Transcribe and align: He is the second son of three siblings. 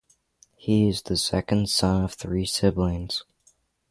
He 0.57 0.89
is 0.89 1.03
the 1.03 1.15
second 1.15 1.69
son 1.69 2.03
of 2.03 2.15
three 2.15 2.47
siblings. 2.47 3.23